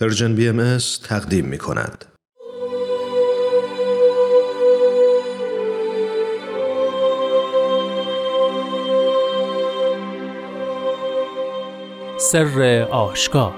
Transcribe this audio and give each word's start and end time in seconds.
پرژن 0.00 0.34
بی 0.34 0.48
ام 0.48 0.78
تقدیم 1.04 1.44
می 1.44 1.58
کند. 1.58 2.04
سر 12.20 12.86
آشکار 12.90 13.54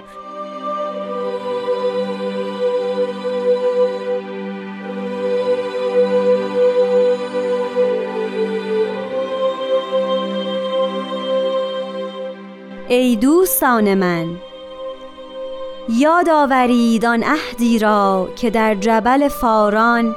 ای 12.88 13.16
دوستان 13.16 13.94
من 13.94 14.51
یاد 15.98 16.28
آورید 16.28 17.04
آن 17.04 17.22
عهدی 17.22 17.78
را 17.78 18.28
که 18.36 18.50
در 18.50 18.74
جبل 18.74 19.28
فاران 19.28 20.14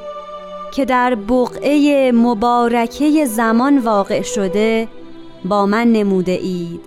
که 0.71 0.85
در 0.85 1.15
بقعه 1.15 2.11
مبارکه 2.11 3.25
زمان 3.25 3.77
واقع 3.77 4.21
شده 4.21 4.87
با 5.45 5.65
من 5.65 5.87
نموده 5.87 6.31
اید 6.31 6.81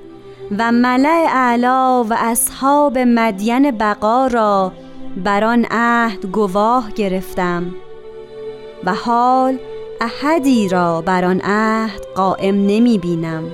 و 0.58 0.72
ملع 0.72 1.26
اعلا 1.28 2.04
و 2.04 2.14
اصحاب 2.18 2.98
مدین 2.98 3.70
بقا 3.70 4.26
را 4.26 4.72
بر 5.24 5.44
آن 5.44 5.66
عهد 5.70 6.26
گواه 6.26 6.92
گرفتم 6.92 7.74
و 8.84 8.94
حال 8.94 9.58
احدی 10.00 10.68
را 10.68 11.00
بر 11.00 11.24
آن 11.24 11.40
عهد 11.44 12.00
قائم 12.14 12.54
نمی 12.54 12.98
بینم. 12.98 13.44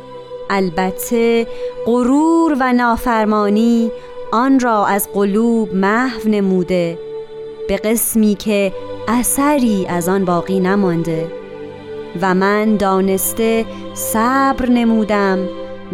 البته 0.50 1.46
غرور 1.86 2.56
و 2.60 2.72
نافرمانی 2.72 3.90
آن 4.34 4.60
را 4.60 4.86
از 4.86 5.08
قلوب 5.12 5.74
محو 5.74 6.28
نموده 6.28 6.98
به 7.68 7.76
قسمی 7.76 8.34
که 8.34 8.72
اثری 9.08 9.86
از 9.86 10.08
آن 10.08 10.24
باقی 10.24 10.60
نمانده 10.60 11.32
و 12.20 12.34
من 12.34 12.76
دانسته 12.76 13.66
صبر 13.94 14.68
نمودم 14.68 15.38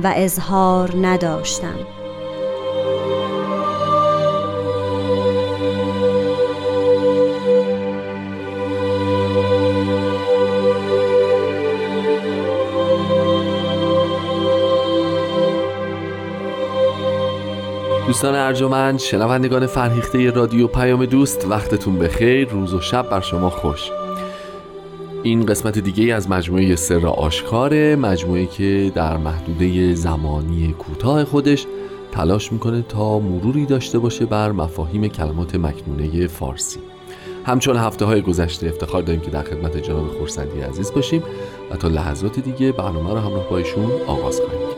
و 0.03 0.13
اظهار 0.17 1.07
نداشتم. 1.07 2.00
دوستان 18.11 18.35
ارجمند 18.35 18.99
شنوندگان 18.99 19.67
فرهیخته 19.67 20.31
رادیو 20.31 20.67
پیام 20.67 21.07
دوست 21.07 21.47
وقتتون 21.51 21.99
بخیر 21.99 22.49
روز 22.49 22.75
و 22.75 22.81
شب 22.81 23.09
بر 23.11 23.21
شما 23.21 23.51
خوش. 23.51 23.91
این 25.23 25.47
قسمت 25.47 25.79
دیگه 25.79 26.15
از 26.15 26.31
مجموعه 26.31 26.77
سر 26.77 27.07
آشکاره 27.07 27.97
مجموعه 27.97 28.47
که 28.47 28.93
در 28.95 29.17
محدوده 29.17 29.95
زمانی 29.95 30.75
کوتاه 30.79 31.25
خودش 31.25 31.67
تلاش 32.13 32.53
می‌کنه 32.53 32.83
تا 32.83 33.19
مروری 33.19 33.67
داشته 33.67 33.99
باشه 33.99 34.27
بر 34.27 34.53
مفاهیم 34.53 35.09
کلمات 35.09 35.55
مکنونه 35.55 36.27
فارسی. 36.27 36.81
همچون 37.47 37.77
هفته 37.77 38.05
های 38.05 38.23
گذشته 38.23 38.67
افتخار 38.67 39.03
داریم 39.03 39.21
که 39.21 39.31
در 39.31 39.43
خدمت 39.43 39.77
جناب 39.77 40.09
خورسندی 40.09 40.61
عزیز 40.61 40.93
باشیم 40.93 41.23
و 41.71 41.77
تا 41.77 41.89
لحظات 41.89 42.41
دیگه 42.41 42.73
برنامه 42.73 43.11
رو 43.11 43.19
همراه 43.19 43.49
با 43.51 43.59
ایشون 43.59 43.91
آغاز 44.07 44.41
خواهیم 44.41 44.70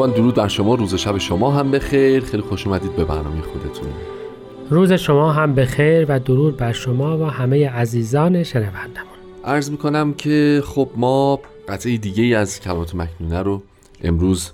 قربان 0.00 0.16
درود 0.16 0.34
بر 0.34 0.48
شما 0.48 0.74
روز 0.74 0.94
شب 0.94 1.18
شما 1.18 1.50
هم 1.50 1.70
بخیر. 1.70 2.24
خیلی 2.24 2.42
خوش 2.42 2.66
اومدید 2.66 2.96
به 2.96 3.04
برنامه 3.04 3.40
خودتون. 3.42 3.88
روز 4.70 4.92
شما 4.92 5.32
هم 5.32 5.54
بخیر 5.54 6.06
و 6.08 6.20
درود 6.20 6.56
بر 6.56 6.72
شما 6.72 7.18
و 7.18 7.24
همه 7.24 7.68
عزیزان 7.68 8.42
شنوندمون 8.42 9.06
عرض 9.44 9.70
می‌کنم 9.70 10.14
که 10.14 10.62
خب 10.66 10.88
ما 10.96 11.40
قطعه 11.68 11.96
دیگه 11.96 12.22
ای 12.22 12.34
از 12.34 12.60
کلمات 12.60 12.94
مکنونه 12.94 13.42
رو 13.42 13.62
امروز 14.04 14.50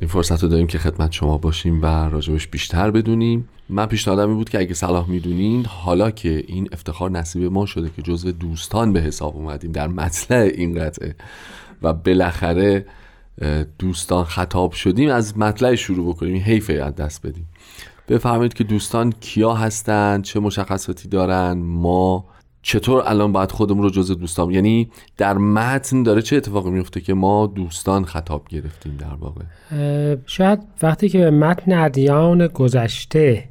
این 0.00 0.08
فرصت 0.08 0.42
رو 0.42 0.48
داریم 0.48 0.66
که 0.66 0.78
خدمت 0.78 1.12
شما 1.12 1.38
باشیم 1.38 1.82
و 1.82 1.86
راجبش 1.86 2.46
بیشتر 2.46 2.90
بدونیم. 2.90 3.48
من 3.68 3.86
پیشنهادم 3.86 4.34
بود 4.34 4.50
که 4.50 4.58
اگه 4.58 4.74
صلاح 4.74 5.10
می‌دونین 5.10 5.64
حالا 5.64 6.10
که 6.10 6.44
این 6.46 6.68
افتخار 6.72 7.10
نصیب 7.10 7.52
ما 7.52 7.66
شده 7.66 7.90
که 7.96 8.02
جزو 8.02 8.32
دوستان 8.32 8.92
به 8.92 9.00
حساب 9.00 9.36
اومدیم 9.36 9.72
در 9.72 9.88
مطلع 9.88 10.50
این 10.54 10.84
قطعه 10.84 11.14
و 11.82 11.92
بالاخره 11.92 12.84
دوستان 13.78 14.24
خطاب 14.24 14.72
شدیم 14.72 15.10
از 15.10 15.38
مطلع 15.38 15.74
شروع 15.74 16.14
بکنیم. 16.14 16.42
حیفه 16.42 16.72
از 16.72 16.94
دست 16.94 17.26
بدیم. 17.26 17.48
بفرمایید 18.08 18.54
که 18.54 18.64
دوستان 18.64 19.12
کیا 19.20 19.54
هستند 19.54 20.24
چه 20.24 20.40
مشخصاتی 20.40 21.08
دارن 21.08 21.52
ما 21.58 22.24
چطور 22.62 23.02
الان 23.06 23.32
باید 23.32 23.52
خودمون 23.52 23.82
رو 23.82 23.90
جز 23.90 24.10
دوستان 24.10 24.50
یعنی 24.50 24.90
در 25.16 25.38
متن 25.38 26.02
داره 26.02 26.22
چه 26.22 26.36
اتفاقی 26.36 26.70
میفته 26.70 27.00
که 27.00 27.14
ما 27.14 27.46
دوستان 27.46 28.04
خطاب 28.04 28.48
گرفتیم 28.48 28.96
در 28.96 29.14
واقع؟ 29.20 29.42
شاید 30.26 30.58
وقتی 30.82 31.08
که 31.08 31.18
به 31.18 31.30
متن 31.30 31.72
ادیان 31.72 32.46
گذشته 32.46 33.44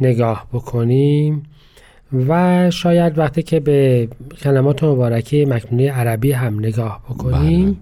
نگاه 0.00 0.46
بکنیم 0.52 1.42
و 2.28 2.70
شاید 2.70 3.18
وقتی 3.18 3.42
که 3.42 3.60
به 3.60 4.08
کلمات 4.42 4.84
مبارکه 4.84 5.46
مکنونه 5.46 5.90
عربی 5.90 6.32
هم 6.32 6.58
نگاه 6.58 7.02
بکنیم 7.10 7.64
بله. 7.64 7.76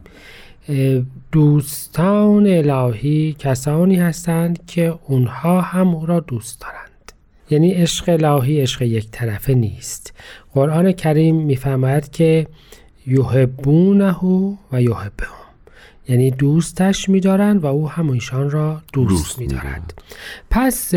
دوستان 1.32 2.46
الهی 2.46 3.36
کسانی 3.38 3.96
هستند 3.96 4.66
که 4.66 4.94
اونها 5.06 5.60
هم 5.60 5.88
او 5.88 6.06
را 6.06 6.20
دوست 6.20 6.60
دارند. 6.60 7.12
یعنی 7.50 7.70
عشق 7.70 8.08
الهی 8.08 8.60
عشق 8.60 8.82
یک 8.82 9.08
طرفه 9.10 9.54
نیست. 9.54 10.12
قرآن 10.52 10.92
کریم 10.92 11.36
می‌فهمد 11.36 12.10
که 12.10 12.46
یحبونه 13.06 14.16
و 14.72 14.82
یحبهم. 14.82 15.28
یعنی 16.08 16.30
دوستش 16.30 17.08
میدارند 17.08 17.64
و 17.64 17.66
او 17.66 17.88
هم 17.88 18.10
ایشان 18.10 18.50
را 18.50 18.82
دوست, 18.92 19.10
دوست 19.10 19.38
میدارد. 19.38 19.94
پس 20.50 20.94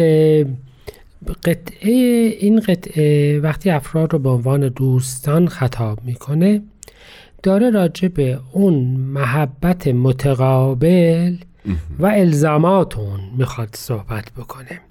قطعه 1.44 1.92
این 2.40 2.60
قطعه 2.60 3.40
وقتی 3.40 3.70
افراد 3.70 4.14
رو 4.14 4.20
به 4.20 4.30
عنوان 4.30 4.70
دوستان 4.70 5.48
خطاب 5.48 6.00
می‌کنه 6.04 6.62
داره 7.48 7.70
راجع 7.70 8.08
به 8.08 8.40
اون 8.52 8.74
محبت 9.14 9.88
متقابل 9.88 11.36
و 12.00 12.06
الزامات 12.06 12.98
اون 12.98 13.20
می‌خواد 13.38 13.70
صحبت 13.74 14.32
بکنه 14.38 14.82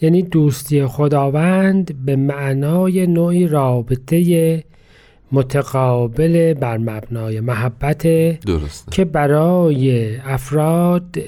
یعنی 0.00 0.22
دوستی 0.22 0.86
خداوند 0.86 2.04
به 2.04 2.16
معنای 2.16 3.06
نوعی 3.06 3.46
رابطه 3.46 4.64
متقابل 5.32 6.54
بر 6.54 6.78
مبنای 6.78 7.40
محبت 7.40 8.02
درسته. 8.40 8.90
که 8.90 9.04
برای 9.04 10.16
افراد 10.16 11.18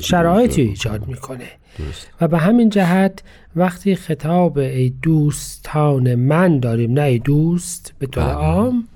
شرایطی 0.00 0.62
ایجاد 0.62 1.08
می‌کنه 1.08 1.48
و 2.20 2.28
به 2.28 2.38
همین 2.38 2.68
جهت 2.68 3.22
وقتی 3.56 3.94
خطاب 3.94 4.58
ای 4.58 4.92
دوستان 5.02 6.14
من 6.14 6.58
داریم 6.58 6.92
نه 6.92 7.02
ای 7.02 7.18
دوست 7.18 7.94
به 7.98 8.06
طور 8.06 8.24
بله. 8.24 8.32
عام 8.32 8.88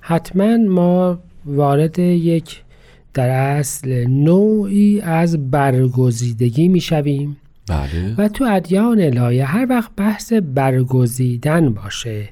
حتما 0.00 0.56
ما 0.56 1.18
وارد 1.46 1.98
یک 1.98 2.62
در 3.14 3.28
اصل 3.28 4.06
نوعی 4.08 5.00
از 5.00 5.50
برگزیدگی 5.50 6.68
می‌شویم. 6.68 7.36
بله. 7.68 8.14
و 8.18 8.28
تو 8.28 8.44
ادیان 8.44 9.00
الهی 9.00 9.40
هر 9.40 9.66
وقت 9.70 9.90
بحث 9.96 10.32
برگزیدن 10.32 11.72
باشه 11.72 12.28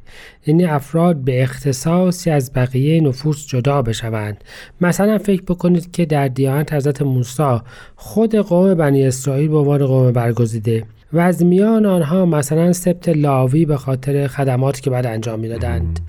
یعنی 0.46 0.64
افراد 0.64 1.16
به 1.16 1.42
اختصاصی 1.42 2.30
از 2.30 2.52
بقیه 2.52 3.00
نفوس 3.00 3.46
جدا 3.46 3.82
بشوند. 3.82 4.44
مثلا 4.80 5.18
فکر 5.18 5.42
بکنید 5.42 5.90
که 5.92 6.06
در 6.06 6.28
دیانت 6.28 6.72
حضرت 6.72 7.02
موسی 7.02 7.58
خود 7.96 8.34
قوم 8.34 8.74
بنی 8.74 9.06
اسرائیل 9.06 9.48
به 9.48 9.56
عنوان 9.56 9.86
قوم 9.86 10.12
برگزیده. 10.12 10.84
و 11.12 11.18
از 11.18 11.44
میان 11.44 11.86
آنها 11.86 12.26
مثلا 12.26 12.72
سبت 12.72 13.08
لاوی 13.08 13.64
به 13.64 13.76
خاطر 13.76 14.26
خدماتی 14.26 14.82
که 14.82 14.90
بعد 14.90 15.06
انجام 15.06 15.40
می‌دادند 15.40 16.00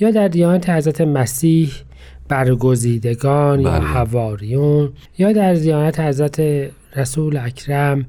یا 0.00 0.10
در 0.10 0.28
دیانت 0.28 0.70
حضرت 0.70 1.00
مسیح 1.00 1.72
برگزیدگان 2.28 3.60
یا 3.60 3.70
بله. 3.70 3.80
حواریون 3.80 4.92
یا 5.18 5.32
در 5.32 5.54
دیانت 5.54 6.00
حضرت 6.00 6.42
رسول 6.96 7.36
اکرم 7.36 8.06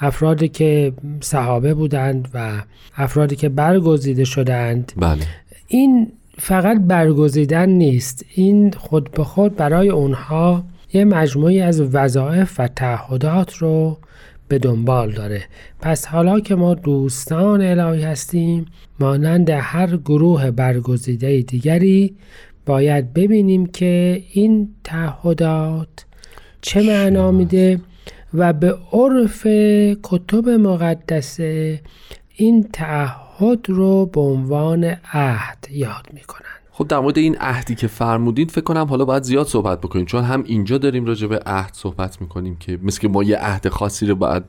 افرادی 0.00 0.48
که 0.48 0.92
صحابه 1.20 1.74
بودند 1.74 2.28
و 2.34 2.62
افرادی 2.96 3.36
که 3.36 3.48
برگزیده 3.48 4.24
شدند 4.24 4.92
بله. 4.96 5.22
این 5.68 6.12
فقط 6.38 6.80
برگزیدن 6.80 7.68
نیست 7.68 8.24
این 8.34 8.70
خود 8.70 9.10
به 9.10 9.24
خود 9.24 9.56
برای 9.56 9.88
اونها 9.88 10.64
یه 10.92 11.04
مجموعی 11.04 11.60
از 11.60 11.80
وظایف 11.94 12.60
و 12.60 12.68
تعهدات 12.68 13.54
رو 13.54 13.98
به 14.48 14.58
دنبال 14.58 15.12
داره. 15.12 15.44
پس 15.80 16.06
حالا 16.06 16.40
که 16.40 16.54
ما 16.54 16.74
دوستان 16.74 17.62
الهی 17.62 18.02
هستیم 18.02 18.66
مانند 19.00 19.50
هر 19.50 19.96
گروه 19.96 20.50
برگزیده 20.50 21.42
دیگری 21.42 22.16
باید 22.66 23.12
ببینیم 23.12 23.66
که 23.66 24.22
این 24.32 24.74
تعهدات 24.84 26.06
چه 26.60 26.82
معنا 26.82 27.30
میده 27.30 27.80
و 28.34 28.52
به 28.52 28.74
عرف 28.92 29.46
کتب 30.02 30.48
مقدسه 30.48 31.80
این 32.36 32.68
تعهد 32.72 33.68
رو 33.68 34.06
به 34.06 34.20
عنوان 34.20 34.84
عهد 35.12 35.66
یاد 35.70 36.06
می‌کنن 36.14 36.58
خب 36.78 36.88
در 36.88 36.98
مورد 36.98 37.18
این 37.18 37.36
عهدی 37.40 37.74
که 37.74 37.86
فرمودین 37.86 38.48
فکر 38.48 38.60
کنم 38.60 38.86
حالا 38.86 39.04
باید 39.04 39.22
زیاد 39.22 39.46
صحبت 39.46 39.80
بکنیم 39.80 40.04
چون 40.04 40.24
هم 40.24 40.42
اینجا 40.46 40.78
داریم 40.78 41.04
راجع 41.04 41.26
به 41.26 41.38
عهد 41.46 41.74
صحبت 41.74 42.20
می‌کنیم 42.20 42.56
که 42.56 42.78
مثل 42.82 43.00
که 43.00 43.08
ما 43.08 43.22
یه 43.22 43.38
عهد 43.38 43.68
خاصی 43.68 44.06
رو 44.06 44.14
باید 44.14 44.42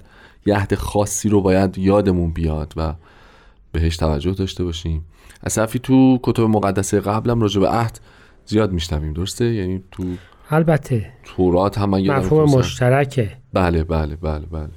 یه 0.46 0.56
عهد 0.56 0.76
خاصی 0.76 1.30
رو 1.30 1.42
باید 1.42 1.78
یادمون 1.78 2.32
بیاد 2.32 2.74
و 2.78 2.94
بهش 3.72 3.98
توجه 3.98 4.32
داشته 4.32 4.64
باشیم. 4.64 5.06
از 5.44 5.56
طرفی 5.56 5.80
تو 5.80 6.20
کتب 6.24 6.44
مقدسه 6.44 7.00
قبلم 7.00 7.42
راجع 7.42 7.62
به 7.62 7.70
عهد 7.70 8.00
زیاد 8.46 8.72
میشنویم 8.72 9.14
درسته؟ 9.14 9.46
یعنی 9.46 9.84
تو 9.92 10.04
البته. 10.50 11.14
تورات 11.24 11.78
هم 11.78 11.90
من 11.90 12.00
یادم 12.00 12.20
مفهوم 12.20 12.60
مشترکه. 12.60 13.32
بله 13.54 13.84
بله 13.84 14.16
بله 14.16 14.46
بله. 14.46 14.70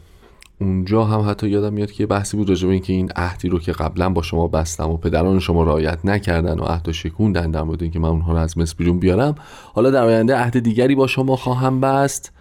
اونجا 0.62 1.04
هم 1.04 1.30
حتی 1.30 1.48
یادم 1.48 1.72
میاد 1.72 1.92
که 1.92 2.02
یه 2.02 2.06
بحثی 2.06 2.36
بود 2.36 2.48
راجع 2.48 2.66
به 2.66 2.72
اینکه 2.72 2.92
این 2.92 3.10
عهدی 3.16 3.48
رو 3.48 3.58
که 3.58 3.72
قبلا 3.72 4.08
با 4.08 4.22
شما 4.22 4.48
بستم 4.48 4.90
و 4.90 4.96
پدران 4.96 5.38
شما 5.38 5.62
رعایت 5.64 5.98
نکردن 6.04 6.58
و 6.58 6.64
عهد 6.64 6.88
و 6.88 6.92
شکوندن 6.92 7.50
در 7.50 7.62
مورد 7.62 7.82
اینکه 7.82 7.98
من 7.98 8.08
اونها 8.08 8.32
رو 8.32 8.38
از 8.38 8.58
مصر 8.58 8.74
بیرون 8.78 8.98
بیارم 8.98 9.34
حالا 9.74 9.90
در 9.90 10.04
آینده 10.04 10.36
عهد 10.36 10.58
دیگری 10.58 10.94
با 10.94 11.06
شما 11.06 11.36
خواهم 11.36 11.80
بست 11.80 12.32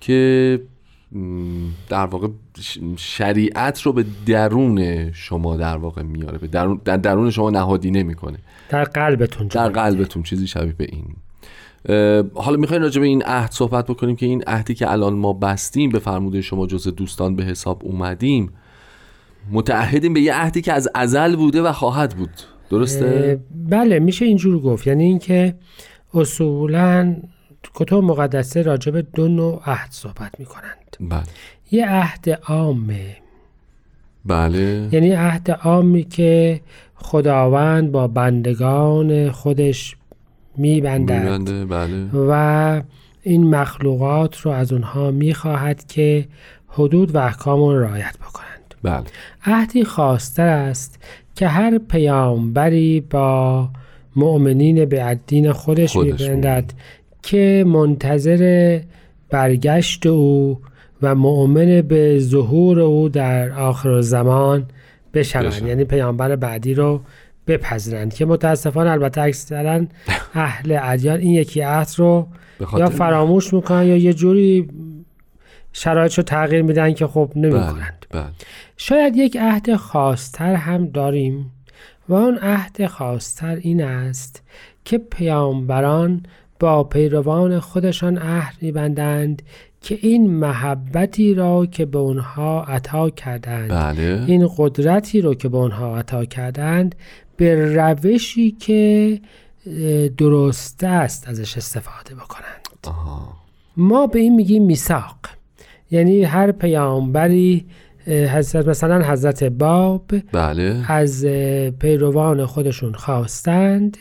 که 0.00 0.60
در 1.88 2.06
واقع 2.06 2.28
شریعت 2.96 3.82
رو 3.82 3.92
به 3.92 4.04
درون 4.26 5.12
شما 5.12 5.56
در 5.56 5.76
واقع 5.76 6.02
میاره 6.02 6.38
به 6.38 6.46
درون 6.46 6.80
در 6.84 6.96
درون 6.96 7.30
شما 7.30 7.50
نهادینه 7.50 8.02
می‌کنه. 8.02 8.38
در 8.68 8.84
قلبتون 8.84 9.46
در 9.46 9.68
قلبتون 9.68 10.22
چیزی 10.22 10.46
شبیه 10.46 10.72
به 10.72 10.86
این. 10.88 11.16
حالا 12.34 12.56
می‌خوایم 12.56 12.82
راجع 12.82 13.00
به 13.00 13.06
این 13.06 13.22
عهد 13.22 13.50
صحبت 13.50 13.86
بکنیم 13.86 14.16
که 14.16 14.26
این 14.26 14.44
عهدی 14.46 14.74
که 14.74 14.92
الان 14.92 15.14
ما 15.14 15.32
بستیم 15.32 15.90
به 15.90 15.98
فرموده 15.98 16.40
شما 16.40 16.66
جز 16.66 16.88
دوستان 16.88 17.36
به 17.36 17.44
حساب 17.44 17.82
اومدیم 17.84 18.50
متعهدیم 19.52 20.14
به 20.14 20.20
یه 20.20 20.34
عهدی 20.34 20.62
که 20.62 20.72
از 20.72 20.88
ازل 20.94 21.36
بوده 21.36 21.62
و 21.62 21.72
خواهد 21.72 22.14
بود. 22.16 22.30
درسته؟ 22.70 23.40
بله 23.68 23.98
میشه 23.98 24.24
اینجور 24.24 24.60
گفت. 24.60 24.86
یعنی 24.86 25.04
اینکه 25.04 25.54
اصولا 26.14 27.16
کتب 27.74 27.94
مقدسه 27.96 28.62
راجع 28.62 28.92
به 28.92 29.02
دو 29.02 29.28
نوع 29.28 29.62
عهد 29.66 29.88
صحبت 29.90 30.38
می‌کنند. 30.38 30.96
بله. 31.00 31.22
یه 31.70 31.88
عهد 31.88 32.40
عامه. 32.46 33.16
بله. 34.24 34.88
یعنی 34.92 35.10
عهد 35.12 35.50
عامی 35.50 36.04
که 36.04 36.60
خداوند 36.94 37.92
با 37.92 38.08
بندگان 38.08 39.30
خودش 39.30 39.96
میبندد. 40.56 41.12
میبنده 41.12 41.64
بله. 41.64 42.06
و 42.28 42.82
این 43.22 43.54
مخلوقات 43.54 44.40
رو 44.40 44.50
از 44.50 44.72
اونها 44.72 45.10
می‌خواهد 45.10 45.86
که 45.86 46.28
حدود 46.68 47.14
و 47.14 47.18
احکام 47.18 47.60
رو 47.60 47.80
رعایت 47.80 48.16
بکنند. 48.18 48.74
بله. 48.82 49.04
عهدی 49.46 49.84
خاصتر 49.84 50.48
است 50.48 50.98
که 51.34 51.48
هر 51.48 51.78
پیامبری 51.78 53.00
با 53.00 53.68
مؤمنین 54.16 54.84
به 54.84 55.18
دین 55.26 55.52
خودش 55.52 55.92
خودش 55.92 56.20
میبندد 56.20 56.72
که 57.22 57.64
منتظر 57.66 58.80
برگشت 59.30 60.06
او 60.06 60.60
و 61.02 61.14
مؤمن 61.14 61.82
به 61.82 62.18
ظهور 62.18 62.80
او 62.80 63.08
در 63.08 63.52
آخر 63.52 64.00
زمان 64.00 64.66
بشوند. 65.14 65.46
بشن. 65.46 65.66
یعنی 65.66 65.84
پیامبر 65.84 66.36
بعدی 66.36 66.74
رو 66.74 67.00
بپذیرند 67.46 68.14
که 68.14 68.26
متاسفانه 68.26 68.90
البته 68.90 69.20
اکثرا 69.20 69.84
اهل 70.34 70.78
ادیان 70.82 71.20
این 71.20 71.30
یکی 71.30 71.60
عهد 71.60 71.90
رو 71.96 72.28
یا 72.76 72.90
فراموش 72.90 73.54
می‌کنن 73.54 73.86
یا 73.86 73.96
یه 73.96 74.14
جوری 74.14 74.68
شرایط 75.72 76.14
رو 76.14 76.22
تغییر 76.22 76.62
میدن 76.62 76.94
که 76.94 77.06
خب 77.06 77.30
بله 77.34 77.42
نمی‌کنند. 77.46 78.06
بله 78.10 78.24
شاید 78.76 79.16
یک 79.16 79.36
عهد 79.36 79.76
خاصتر 79.76 80.54
هم 80.54 80.86
داریم 80.86 81.52
و 82.08 82.14
آن 82.14 82.38
عهد 82.38 82.86
خاصتر 82.86 83.56
این 83.56 83.82
است 83.82 84.42
که 84.84 84.98
پیامبران 84.98 86.22
با 86.60 86.84
پیروان 86.84 87.60
خودشان 87.60 88.18
عهد 88.18 88.54
میبندند 88.60 89.42
که 89.80 89.98
این 90.02 90.30
محبتی 90.30 91.34
را 91.34 91.66
که 91.66 91.86
به 91.86 91.98
اونها 91.98 92.64
عطا 92.64 93.10
کردند 93.10 93.70
بله. 93.70 94.24
این 94.26 94.50
قدرتی 94.56 95.20
رو 95.20 95.34
که 95.34 95.48
به 95.48 95.56
اونها 95.56 95.98
عطا 95.98 96.24
کردند 96.24 96.94
به 97.36 97.74
روشی 97.76 98.50
که 98.50 99.20
درست 100.18 100.84
است 100.84 101.28
ازش 101.28 101.56
استفاده 101.56 102.14
بکنند. 102.14 102.68
آها. 102.86 103.32
ما 103.76 104.06
به 104.06 104.18
این 104.18 104.34
میگیم 104.34 104.64
میثاق. 104.64 105.16
یعنی 105.90 106.22
هر 106.22 106.52
پیامبری 106.52 107.66
حضرت 108.06 108.68
مثلا 108.68 109.04
حضرت 109.04 109.44
باب 109.44 110.04
بله. 110.32 110.84
از 110.88 111.24
پیروان 111.78 112.46
خودشون 112.46 112.92
خواستند 112.92 113.98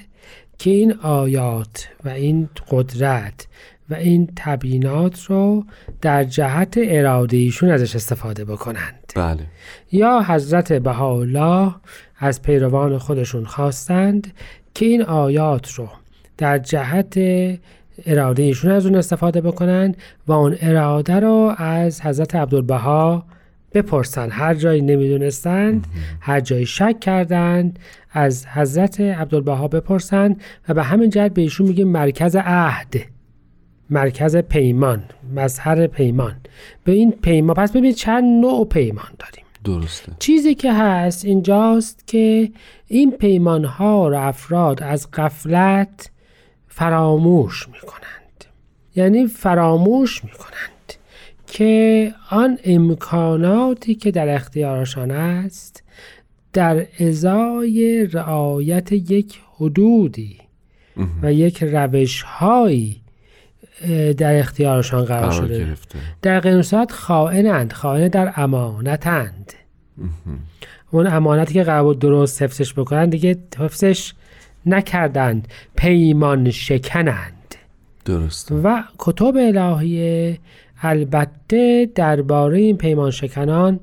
که 0.57 0.69
این 0.69 0.94
آیات 0.94 1.88
و 2.03 2.09
این 2.09 2.50
قدرت 2.69 3.47
و 3.94 3.95
این 3.95 4.30
تبیینات 4.36 5.24
رو 5.24 5.66
در 6.01 6.24
جهت 6.24 6.74
اراده 6.78 7.38
ایشون 7.38 7.69
ازش 7.69 7.95
استفاده 7.95 8.45
بکنند. 8.45 9.13
بله. 9.16 9.40
یا 9.92 10.22
حضرت 10.28 10.74
بهاءالله 10.74 11.75
از 12.18 12.42
پیروان 12.42 12.98
خودشون 12.98 13.45
خواستند 13.45 14.34
که 14.74 14.86
این 14.86 15.01
آیات 15.04 15.72
رو 15.72 15.90
در 16.38 16.57
جهت 16.57 17.18
اراده 18.06 18.44
ایشون 18.44 18.72
از 18.72 18.86
اون 18.86 18.95
استفاده 18.95 19.42
بکنند 19.42 19.98
و 20.28 20.31
اون 20.31 20.57
اراده 20.62 21.19
رو 21.19 21.56
از 21.57 22.01
حضرت 22.01 22.36
عبدالبها 22.36 23.25
بپرسن 23.74 24.30
هر 24.30 24.54
جایی 24.54 24.81
نمی‌دونستن 24.81 25.81
هر 26.19 26.40
جایی 26.40 26.66
شک 26.66 27.00
کردند 27.00 27.80
از 28.12 28.45
حضرت 28.48 29.01
عبدالبها 29.01 29.68
بپرسن 29.68 30.36
و 30.69 30.74
به 30.74 30.84
همین 30.84 31.10
جهت 31.10 31.34
به 31.34 31.42
ایشون 31.42 31.68
میگیم 31.68 31.88
مرکز 31.88 32.36
عهد. 32.36 33.12
مرکز 33.89 34.38
پیمان 34.38 35.03
مظهر 35.35 35.88
پیمان. 35.88 36.35
به 36.83 36.91
این 36.91 37.12
پیمان 37.12 37.56
پس 37.56 37.71
ببینید 37.71 37.95
چند 37.95 38.24
نوع 38.24 38.68
پیمان 38.68 39.12
داریم. 39.19 39.44
درسته. 39.63 40.12
چیزی 40.19 40.56
که 40.56 40.74
هست 40.74 41.25
اینجاست 41.25 42.07
که 42.07 42.52
این 42.87 43.11
پیمان 43.11 43.66
ها 43.66 44.07
رو 44.07 44.19
افراد 44.19 44.83
از 44.83 45.11
قفلت 45.11 46.11
فراموش 46.68 47.68
می 47.68 47.80
کنند 47.80 48.45
یعنی 48.95 49.28
فراموش 49.28 50.23
می 50.23 50.31
کنند 50.31 50.94
که 51.47 52.13
آن 52.30 52.57
امکاناتی 52.63 53.95
که 53.95 54.11
در 54.11 54.35
اختیارشان 54.35 55.11
است 55.11 55.83
در 56.54 56.87
ازای 56.99 58.07
رعایت 58.11 58.92
یک 58.92 59.40
حدودی 59.56 60.37
و 61.21 61.33
یک 61.33 61.63
روش 61.63 62.21
هایی 62.21 63.03
در 64.18 64.39
اختیارشان 64.39 65.06
قرار, 65.06 65.30
قرار 65.30 65.31
شده. 65.31 65.65
گرفته. 65.65 65.99
در 66.21 66.61
صورت 66.61 66.92
خائنند. 66.92 67.73
خائن 67.73 68.07
در 68.07 68.33
امانتند. 68.35 69.53
اون 70.92 71.07
امانتی 71.07 71.53
که 71.53 71.63
قرار 71.63 71.94
درست 71.94 72.42
حفظش 72.42 72.73
بکنن 72.73 73.09
دیگه 73.09 73.37
حفظش 73.59 74.13
نکردند. 74.65 75.47
پیمان 75.75 76.51
شکنند. 76.51 77.56
درسته. 78.06 78.56
و 78.56 78.81
کتب 78.99 79.37
الهیه 79.37 80.39
البته 80.81 81.89
درباره 81.95 82.57
این 82.57 82.77
پیمان 82.77 83.11
شکنان 83.11 83.80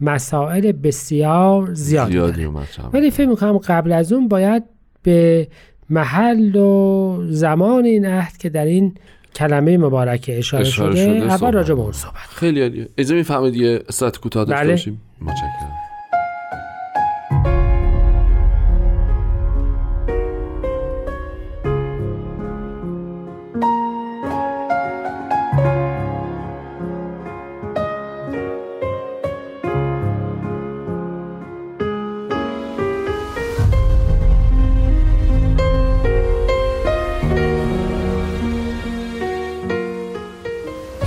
مسائل 0.00 0.72
بسیار 0.72 1.74
زیادی, 1.74 2.12
زیادی 2.12 2.48
ولی 2.92 3.10
فکر 3.10 3.26
می‌کنم 3.26 3.58
قبل 3.58 3.92
از 3.92 4.12
اون 4.12 4.28
باید 4.28 4.62
به 5.02 5.48
محل 5.90 6.56
و 6.56 7.18
زمان 7.30 7.84
این 7.84 8.06
عهد 8.06 8.36
که 8.36 8.48
در 8.48 8.64
این 8.64 8.94
کلمه 9.36 9.78
مبارکه 9.78 10.38
اشاره, 10.38 10.66
اشاره 10.66 10.96
شده, 10.96 11.18
شده 11.20 11.32
اول. 11.32 11.52
راجع 11.52 11.74
به 11.74 11.80
اون 11.80 11.92
صحبت 11.92 12.16
خیلی 12.34 12.62
عالیه 12.62 12.88
اجازه 12.98 13.14
می‌فهمید 13.14 13.56
یه 13.56 13.82
استراحت 13.88 14.18
کوتاه 14.18 14.44
داشته 14.44 14.62
بله. 14.62 14.72
باشیم 14.72 15.00
متشکرم 15.20 15.61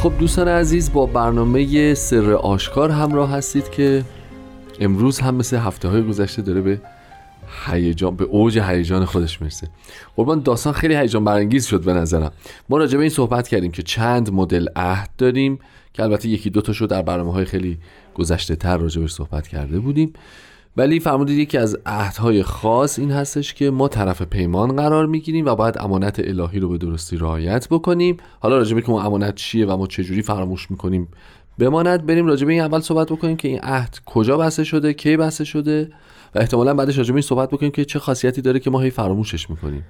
خب 0.05 0.17
دوستان 0.19 0.47
عزیز 0.47 0.93
با 0.93 1.05
برنامه 1.05 1.93
سر 1.93 2.33
آشکار 2.33 2.91
همراه 2.91 3.31
هستید 3.31 3.69
که 3.69 4.03
امروز 4.79 5.19
هم 5.19 5.35
مثل 5.35 5.57
هفته 5.57 5.87
های 5.87 6.03
گذشته 6.03 6.41
داره 6.41 6.61
به 6.61 6.81
هیجان 7.65 8.15
به 8.15 8.23
اوج 8.23 8.59
هیجان 8.59 9.05
خودش 9.05 9.41
می‌رسه. 9.41 9.67
قربان 10.15 10.39
داستان 10.39 10.73
خیلی 10.73 10.95
هیجان 10.95 11.23
برانگیز 11.23 11.65
شد 11.65 11.83
به 11.83 11.93
نظرم. 11.93 12.31
ما 12.69 12.77
راجع 12.77 12.97
به 12.97 13.03
این 13.03 13.09
صحبت 13.09 13.47
کردیم 13.47 13.71
که 13.71 13.83
چند 13.83 14.33
مدل 14.33 14.67
عهد 14.75 15.09
داریم 15.17 15.59
که 15.93 16.03
البته 16.03 16.29
یکی 16.29 16.49
دو 16.49 16.61
تاشو 16.61 16.85
در 16.85 17.01
برنامه 17.01 17.33
های 17.33 17.45
خیلی 17.45 17.77
گذشته 18.15 18.55
تر 18.55 18.77
راجع 18.77 19.07
صحبت 19.07 19.47
کرده 19.47 19.79
بودیم. 19.79 20.13
ولی 20.77 20.99
فرمودید 20.99 21.39
یکی 21.39 21.57
از 21.57 21.77
عهدهای 21.85 22.43
خاص 22.43 22.99
این 22.99 23.11
هستش 23.11 23.53
که 23.53 23.69
ما 23.69 23.87
طرف 23.87 24.21
پیمان 24.21 24.75
قرار 24.75 25.05
می‌گیریم 25.05 25.45
و 25.45 25.55
باید 25.55 25.75
امانت 25.79 26.19
الهی 26.19 26.59
رو 26.59 26.69
به 26.69 26.77
درستی 26.77 27.17
رعایت 27.17 27.67
بکنیم. 27.69 28.17
حالا 28.39 28.57
راجبه 28.57 28.81
که 28.81 28.89
اون 28.89 29.05
امانت 29.05 29.35
چیه 29.35 29.65
و 29.65 29.77
ما 29.77 29.87
چجوری 29.87 30.21
فراموش 30.21 30.71
می‌کنیم 30.71 31.07
بماند. 31.59 32.05
بریم 32.05 32.27
راجبه 32.27 32.51
این 32.53 32.61
اول 32.61 32.79
صحبت 32.79 33.07
بکنیم 33.07 33.37
که 33.37 33.47
این 33.47 33.59
عهد 33.63 33.99
کجا 34.05 34.37
بسته 34.37 34.63
شده 34.63 34.93
کی 34.93 35.17
بسته 35.17 35.43
شده 35.43 35.89
و 36.35 36.39
احتمالا 36.39 36.73
بعدش 36.73 36.97
راجبه 36.97 37.15
این 37.15 37.21
صحبت 37.21 37.49
بکنیم 37.49 37.71
که 37.71 37.85
چه 37.85 37.99
خاصیتی 37.99 38.41
داره 38.41 38.59
که 38.59 38.69
ما 38.69 38.81
هی 38.81 38.89
فراموشش 38.89 39.49
می‌کنیم. 39.49 39.85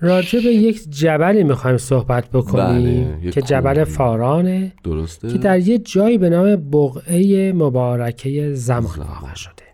راجع 0.00 0.40
به 0.40 0.54
یک 0.54 0.90
جبلی 0.90 1.44
می‌خوایم 1.44 1.76
صحبت 1.76 2.30
بکنیم 2.30 3.04
بله، 3.20 3.30
که 3.30 3.42
جبل 3.42 3.84
فارانه 3.84 4.72
درسته. 4.84 5.28
که 5.28 5.38
در 5.38 5.58
یه 5.58 5.78
جایی 5.78 6.18
به 6.18 6.30
نام 6.30 6.56
بقعه 6.56 7.52
مبارکه 7.52 8.54
زمان 8.54 8.98
واقع 8.98 9.34
شده. 9.34 9.71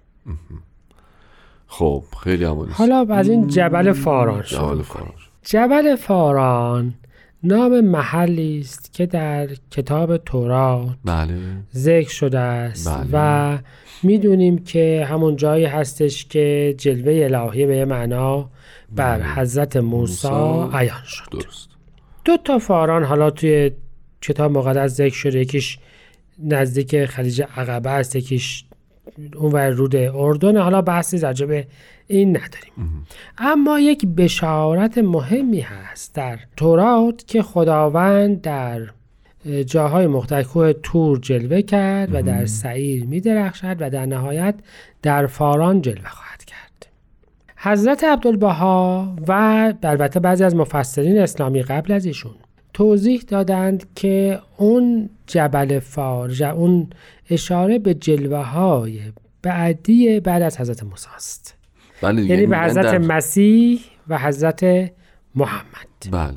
خب 1.66 2.04
خیلی 2.22 2.44
عمالی 2.44 2.72
حالا 2.72 3.06
از 3.14 3.28
این 3.28 3.46
جبل 3.46 3.92
فاران 3.92 4.42
شد 4.42 4.56
جبل 4.56 4.82
فاران 4.82 5.12
جبل 5.42 5.96
فاران 5.96 6.94
نام 7.42 7.80
محلی 7.80 8.60
است 8.60 8.92
که 8.92 9.06
در 9.06 9.48
کتاب 9.70 10.16
تورات 10.16 10.88
بله. 11.04 11.34
ذکر 11.74 12.10
شده 12.10 12.38
است 12.38 12.88
بله. 12.88 13.08
و 13.12 13.58
می‌دونیم 14.02 14.58
که 14.58 15.06
همون 15.10 15.36
جایی 15.36 15.64
هستش 15.64 16.24
که 16.24 16.74
جلوه 16.78 17.24
الهی 17.24 17.66
به 17.66 17.84
معنا 17.84 18.50
بر 18.96 19.18
بله. 19.18 19.34
حضرت 19.34 19.76
موسی 19.76 20.28
عیان 20.72 21.02
شد 21.04 21.30
درست. 21.32 21.68
دو 22.24 22.36
تا 22.36 22.58
فاران 22.58 23.04
حالا 23.04 23.30
توی 23.30 23.70
کتاب 24.22 24.52
مقدس 24.52 24.94
ذکر 24.94 25.14
شده 25.14 25.40
یکیش 25.40 25.78
نزدیک 26.38 27.04
خلیج 27.04 27.42
عقبه 27.56 27.90
است 27.90 28.16
یکیش 28.16 28.64
اون 29.36 29.52
ور 29.52 29.68
رود 29.68 29.96
اردن. 29.96 30.56
حالا 30.56 30.82
بحثی 30.82 31.18
راجع 31.18 31.62
این 32.06 32.28
نداریم. 32.28 33.06
اما 33.38 33.80
یک 33.80 34.06
بشارت 34.06 34.98
مهمی 34.98 35.60
هست 35.60 36.14
در 36.14 36.38
تورات 36.56 37.24
که 37.26 37.42
خداوند 37.42 38.40
در 38.40 38.80
جاهای 39.66 40.06
مختلف 40.06 40.56
تور 40.82 41.18
جلوه 41.18 41.62
کرد 41.62 42.14
و 42.14 42.22
در 42.22 42.46
سعیر 42.46 43.04
می 43.04 43.20
درخشد 43.20 43.76
و 43.80 43.90
در 43.90 44.06
نهایت 44.06 44.54
در 45.02 45.26
فاران 45.26 45.82
جلوه 45.82 46.08
خواهد 46.08 46.44
کرد. 46.44 46.86
حضرت 47.56 48.04
عبدالبها 48.04 49.16
و 49.28 49.32
البته 49.82 50.20
بعضی 50.20 50.44
از 50.44 50.56
مفسرین 50.56 51.18
اسلامی 51.18 51.62
قبل 51.62 51.92
از 51.92 52.06
ایشون 52.06 52.34
توضیح 52.78 53.24
دادند 53.28 53.86
که 53.94 54.40
اون 54.56 55.10
جبل 55.26 55.78
فار 55.78 56.44
اون 56.44 56.90
اشاره 57.30 57.78
به 57.78 57.94
جلوه 57.94 58.38
های 58.38 59.00
بعدی 59.42 60.20
بعد 60.20 60.42
از 60.42 60.60
حضرت 60.60 60.82
موسی 60.82 61.08
است. 61.16 61.56
بله 62.02 62.24
یعنی 62.24 62.46
به 62.46 62.58
حضرت 62.58 62.84
در... 62.84 62.98
مسیح 62.98 63.80
و 64.08 64.18
حضرت 64.18 64.90
محمد. 65.34 65.88
بله. 66.10 66.34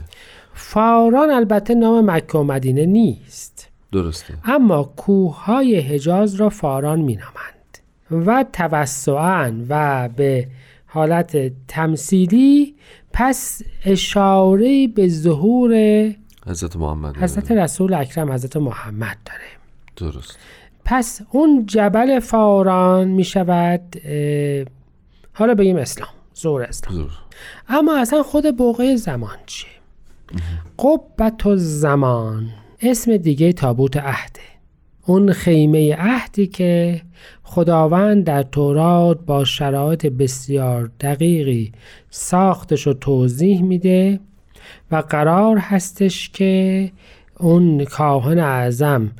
فاران 0.53 1.29
البته 1.29 1.75
نام 1.75 2.11
مکه 2.11 2.37
و 2.37 2.43
مدینه 2.43 2.85
نیست. 2.85 3.69
درسته. 3.91 4.33
اما 4.45 4.83
کوههای 4.83 5.79
حجاز 5.79 6.35
را 6.35 6.49
فاران 6.49 7.01
می 7.01 7.15
نامند 7.15 8.27
و 8.27 8.45
توسعا 8.53 9.53
و 9.69 10.09
به 10.15 10.47
حالت 10.85 11.51
تمثیلی 11.67 12.75
پس 13.13 13.61
اشاره 13.85 14.87
به 14.87 15.07
ظهور 15.07 15.71
حضرت 16.47 16.75
محمد 16.75 17.17
حضرت 17.17 17.51
رسول 17.51 17.93
اکرم 17.93 18.31
حضرت 18.31 18.57
محمد 18.57 19.17
داره. 19.25 20.11
درست. 20.11 20.39
پس 20.85 21.21
اون 21.31 21.65
جبل 21.65 22.19
فاران 22.19 23.07
می 23.07 23.23
شود 23.23 23.81
حالا 25.33 25.53
بگیم 25.53 25.77
اسلام 25.77 26.09
زور 26.33 26.63
اسلام. 26.63 26.95
زور. 26.95 27.11
اما 27.69 27.99
اصلا 27.99 28.23
خود 28.23 28.57
بوقه 28.57 28.95
زمان 28.95 29.37
چیه؟ 29.45 29.69
قبت 30.79 31.45
و 31.45 31.55
زمان 31.55 32.49
اسم 32.81 33.17
دیگه 33.17 33.53
تابوت 33.53 33.97
عهده 33.97 34.41
اون 35.05 35.31
خیمه 35.31 35.95
عهدی 35.95 36.47
که 36.47 37.01
خداوند 37.43 38.23
در 38.23 38.43
تورات 38.43 39.19
با 39.25 39.45
شرایط 39.45 40.05
بسیار 40.05 40.91
دقیقی 40.99 41.71
ساختش 42.09 42.87
و 42.87 42.93
توضیح 42.93 43.61
میده. 43.63 44.19
و 44.91 44.95
قرار 44.95 45.57
هستش 45.57 46.29
که 46.29 46.91
اون 47.39 47.85
کاهن 47.85 48.39
اعظم 48.39 49.11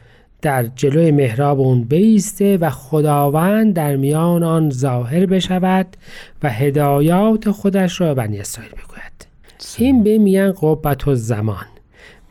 در 0.42 0.64
جلوی 0.64 1.12
محراب 1.12 1.60
اون 1.60 1.84
بیسته 1.84 2.58
و 2.58 2.70
خداوند 2.70 3.74
در 3.74 3.96
میان 3.96 4.44
آن 4.44 4.70
ظاهر 4.70 5.26
بشود 5.26 5.88
و 6.44 6.50
هدایات 6.50 7.52
خودش 7.52 8.02
را 8.02 8.14
بنی 8.14 8.40
اسرائیل 8.40 8.72
بگوید. 8.72 9.28
این 9.78 10.04
به 10.04 10.18
میان 10.18 10.54
قبت 10.62 11.08
و 11.08 11.16
زمان. 11.16 11.66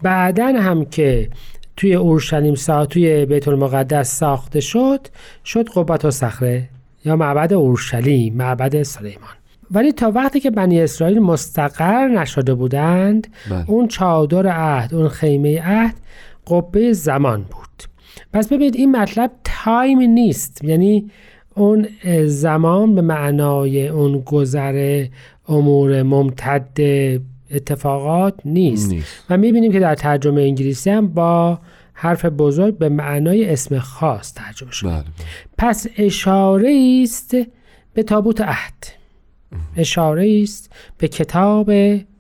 بعدا 0.03 0.47
هم 0.47 0.85
که 0.85 1.31
توی 1.77 1.95
اورشلیم 1.95 2.55
سا 2.55 2.87
توی 2.87 3.27
بیت 3.27 3.49
المقدس 3.49 4.19
ساخته 4.19 4.61
شد 4.61 5.01
شد 5.45 5.69
قبت 5.69 6.05
و 6.05 6.11
صخره 6.11 6.69
یا 7.05 7.17
معبد 7.17 7.53
اورشلیم 7.53 8.35
معبد 8.35 8.83
سلیمان. 8.83 9.40
ولی 9.71 9.93
تا 9.93 10.11
وقتی 10.11 10.41
که 10.41 10.51
بنی 10.51 10.81
اسرائیل 10.81 11.19
مستقر 11.19 12.09
نشده 12.09 12.55
بودند 12.55 13.27
بله. 13.51 13.71
اون 13.71 13.89
چادر 13.89 14.47
عهد 14.47 14.95
اون 14.95 15.09
خیمه 15.09 15.63
عهد 15.63 15.95
قبه 16.47 16.93
زمان 16.93 17.43
بود 17.43 17.91
پس 18.33 18.49
ببینید 18.49 18.77
این 18.77 18.97
مطلب 18.97 19.31
تایم 19.45 19.99
نیست 19.99 20.65
یعنی 20.65 21.11
اون 21.55 21.89
زمان 22.27 22.95
به 22.95 23.03
معنای 23.03 23.89
اون 23.89 24.21
گذر 24.21 25.07
امور 25.49 26.03
ممتد 26.03 26.81
اتفاقات 27.51 28.35
نیست, 28.45 28.93
نیست. 28.93 29.25
و 29.31 29.37
می‌بینیم 29.37 29.73
که 29.73 29.81
در 29.81 29.95
ترجمه 29.95 30.43
انگلیسی 30.43 30.91
هم 30.91 31.09
با 31.09 31.59
حرف 31.93 32.25
بزرگ 32.25 32.79
به 32.79 32.89
معنای 32.89 33.51
اسم 33.51 33.79
خاص 33.79 34.35
ترجمه 34.35 34.73
شده 34.73 34.91
بله، 34.91 35.01
بله. 35.01 35.11
پس 35.59 35.87
اشاره 35.99 37.01
است 37.03 37.37
به 37.95 38.03
تابوت 38.03 38.41
عهد 38.41 39.00
اشاره 39.77 40.41
است 40.43 40.73
به 40.99 41.09
کتاب 41.09 41.71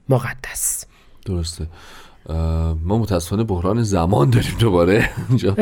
مقدس. 0.08 0.84
درسته. 1.24 1.66
ما 2.84 2.98
متاسفانه 2.98 3.44
بحران 3.44 3.82
زمان 3.82 4.30
داریم 4.30 4.56
دوباره. 4.58 5.10
اینجا 5.28 5.56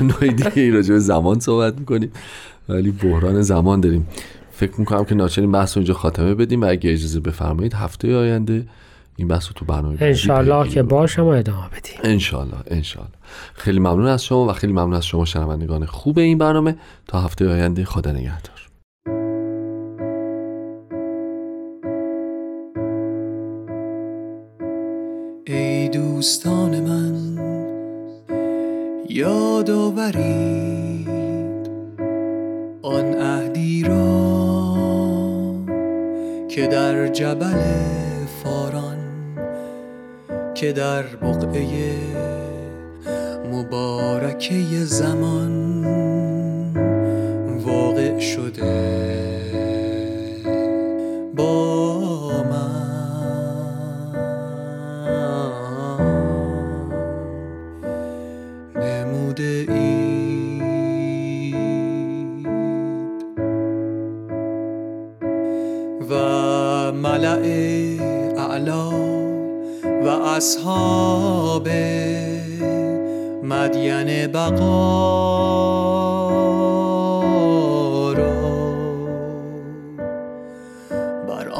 نوعی 0.00 0.32
دیگه 0.32 0.70
راجع 0.70 0.94
به 0.94 1.00
زمان 1.00 1.40
صحبت 1.40 1.78
می‌کنیم. 1.78 2.12
ولی 2.68 2.90
بحران 2.90 3.42
زمان 3.42 3.80
داریم. 3.80 4.08
فکر 4.52 4.72
می‌کنم 4.80 5.04
که 5.04 5.14
ناچاریم 5.14 5.52
بحث 5.52 5.76
رو 5.76 5.80
اینجا 5.80 5.94
خاتمه 5.94 6.34
بدیم 6.34 6.62
و 6.62 6.64
اگه 6.68 6.92
اجازه 6.92 7.20
بفرمایید 7.20 7.74
هفته 7.74 8.16
آینده 8.16 8.66
این 9.16 9.28
بحث 9.28 9.46
رو 9.46 9.52
تو 9.52 9.64
برنامه 9.64 9.96
انشالله 10.00 10.68
که 10.68 10.82
باشم 10.82 11.24
و 11.24 11.26
ادامه 11.26 11.68
بدیم 11.68 12.00
انشالله 12.04 12.56
انشالله 12.66 13.10
خیلی 13.54 13.78
ممنون 13.78 14.06
از 14.06 14.24
شما 14.24 14.46
و 14.46 14.52
خیلی 14.52 14.72
ممنون 14.72 14.94
از 14.94 15.06
شما 15.06 15.24
شنوندگان 15.24 15.86
خوب 15.86 16.18
این 16.18 16.38
برنامه. 16.38 16.76
تا 17.08 17.20
هفته 17.20 17.48
آینده 17.48 17.84
خدا 17.84 18.12
نگهدار. 18.12 18.53
دوستان 26.24 26.80
من 26.80 27.38
یاد 29.08 29.70
آورید 29.70 31.08
آن 32.82 33.14
عهدی 33.14 33.82
را 33.82 34.76
که 36.48 36.66
در 36.66 37.08
جبل 37.08 37.60
فاران 38.42 38.98
که 40.54 40.72
در 40.72 41.02
بقعه 41.02 41.96
مبارکه 43.52 44.84
زمان 44.84 45.84
واقع 47.64 48.18
شده. 48.18 48.93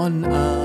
بر 0.04 0.10
آن 0.10 0.63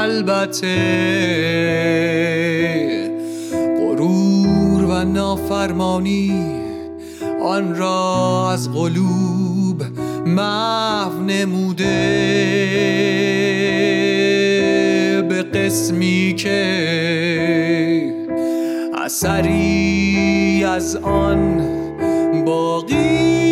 البته 0.00 0.76
غرور 3.78 4.84
و 4.84 5.04
نافرمانی 5.04 6.32
آن 7.42 7.76
را 7.76 8.50
از 8.52 8.72
قلوب 8.72 9.82
محو 10.26 11.20
نموده. 11.20 11.86
به 15.28 15.42
قسمی 15.42 16.34
که 16.38 16.60
اثری 19.04 20.64
از 20.64 20.96
آن 20.96 21.60
باقی 22.44 23.49